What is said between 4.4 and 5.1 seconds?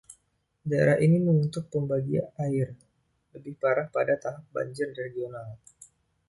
banjir